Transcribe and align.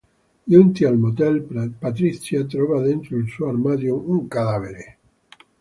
Giunti 0.51 0.83
al 0.83 0.97
motel, 0.97 1.41
Patrizia, 1.77 2.43
trova 2.45 2.81
dentro 2.81 3.17
il 3.17 3.29
suo 3.29 3.49
armadio 3.49 3.97
un 4.09 4.27
cadavere. 4.27 4.97